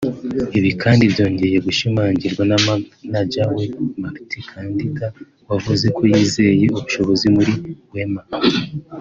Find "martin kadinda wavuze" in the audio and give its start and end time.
4.01-5.85